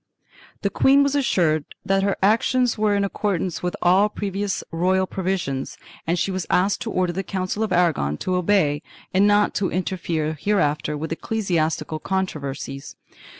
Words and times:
The 0.63 0.71
queen 0.71 1.03
was 1.03 1.13
assured 1.13 1.63
that 1.85 2.01
her 2.01 2.17
action 2.23 2.61
was 2.61 2.79
in 2.97 3.03
accordance 3.03 3.61
with 3.61 3.75
all 3.83 4.09
previous 4.09 4.63
royal 4.71 5.05
pro 5.05 5.23
visions 5.23 5.77
and 6.07 6.17
she 6.17 6.31
was 6.31 6.47
asked 6.49 6.81
to 6.81 6.91
order 6.91 7.13
the 7.13 7.21
Council 7.21 7.61
of 7.61 7.71
Aragon 7.71 8.17
to 8.17 8.33
obey 8.33 8.81
and 9.13 9.27
not 9.27 9.53
to 9.53 9.69
interfere 9.69 10.33
hereafter 10.39 10.97
with 10.97 11.11
ecclesiastical 11.11 11.99
controversies. 11.99 12.95